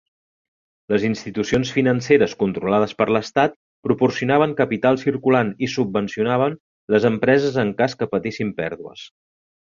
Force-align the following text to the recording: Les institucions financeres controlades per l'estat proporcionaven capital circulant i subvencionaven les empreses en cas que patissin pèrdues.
Les 0.91 1.03
institucions 1.07 1.71
financeres 1.73 2.31
controlades 2.39 2.95
per 3.01 3.07
l'estat 3.15 3.53
proporcionaven 3.89 4.55
capital 4.61 4.97
circulant 5.05 5.51
i 5.67 5.69
subvencionaven 5.77 6.57
les 6.95 7.05
empreses 7.15 7.61
en 7.65 7.75
cas 7.83 7.95
que 8.01 8.09
patissin 8.15 8.55
pèrdues. 8.63 9.05